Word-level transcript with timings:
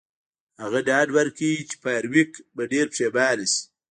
هغه 0.61 0.79
ډاډ 0.87 1.07
ورکړ 1.17 1.51
چې 1.69 1.75
فارویک 1.83 2.31
به 2.55 2.63
ډیر 2.71 2.85
پښیمانه 2.93 3.45
شي 3.51 3.59